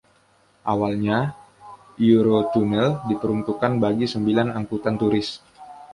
Awalnya, 0.71 1.17
Eurotunnel 2.11 2.89
diperuntukkan 3.09 3.73
bagi 3.83 4.05
sembilan 4.13 4.47
angkutan 4.59 4.95
turis. 5.01 5.29